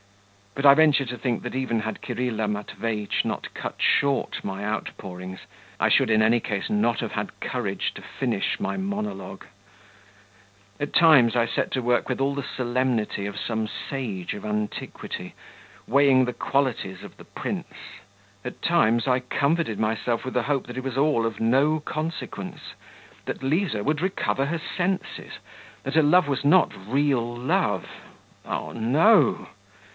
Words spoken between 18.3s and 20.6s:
at times I comforted myself with the